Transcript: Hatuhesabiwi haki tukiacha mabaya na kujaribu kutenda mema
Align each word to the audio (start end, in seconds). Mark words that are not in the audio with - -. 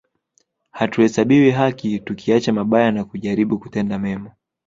Hatuhesabiwi 0.71 1.51
haki 1.51 1.99
tukiacha 1.99 2.53
mabaya 2.53 2.91
na 2.91 3.03
kujaribu 3.03 3.59
kutenda 3.59 3.99
mema 3.99 4.31